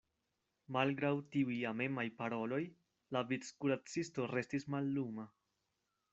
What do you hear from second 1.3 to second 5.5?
tiuj amemaj paroloj, la vickuracisto restis malluma.